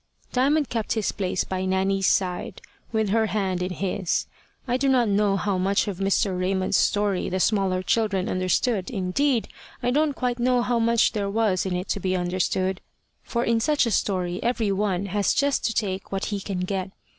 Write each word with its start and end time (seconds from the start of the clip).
Diamond 0.33 0.67
kept 0.69 0.93
his 0.93 1.11
place 1.11 1.43
by 1.43 1.63
Nanny's 1.63 2.07
side, 2.07 2.63
with 2.91 3.09
her 3.09 3.27
hand 3.27 3.61
in 3.61 3.69
his. 3.71 4.25
I 4.67 4.75
do 4.75 4.89
not 4.89 5.07
know 5.07 5.37
how 5.37 5.59
much 5.59 5.87
of 5.87 5.99
Mr. 5.99 6.39
Raymond's 6.39 6.77
story 6.77 7.29
the 7.29 7.39
smaller 7.39 7.83
children 7.83 8.27
understood; 8.27 8.89
indeed, 8.89 9.47
I 9.83 9.91
don't 9.91 10.13
quite 10.13 10.39
know 10.39 10.63
how 10.63 10.79
much 10.79 11.11
there 11.11 11.29
was 11.29 11.67
in 11.67 11.75
it 11.75 11.87
to 11.89 11.99
be 11.99 12.15
understood, 12.17 12.81
for 13.21 13.43
in 13.43 13.59
such 13.59 13.85
a 13.85 13.91
story 13.91 14.41
every 14.41 14.71
one 14.71 15.05
has 15.05 15.35
just 15.35 15.63
to 15.65 15.73
take 15.75 16.11
what 16.11 16.25
he 16.33 16.39
can 16.41 16.61
get. 16.61 16.89